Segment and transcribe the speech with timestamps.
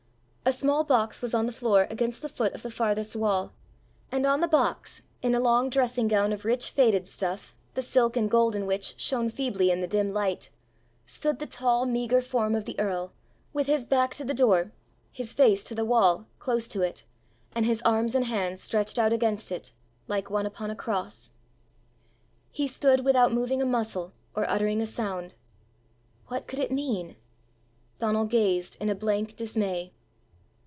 [0.43, 3.53] A small box was on the floor against the foot of the farthest wall,
[4.11, 8.17] and on the box, in a long dressing gown of rich faded stuff, the silk
[8.17, 10.49] and gold in which shone feebly in the dim light,
[11.05, 13.13] stood the tall meagre form of the earl,
[13.53, 14.73] with his back to the door,
[15.11, 17.05] his face to the wall, close to it,
[17.55, 19.71] and his arms and hands stretched out against it,
[20.09, 21.29] like one upon a cross.
[22.51, 25.33] He stood without moving a muscle or uttering a sound.
[26.27, 27.15] What could it mean?
[27.99, 29.93] Donal gazed in a blank dismay.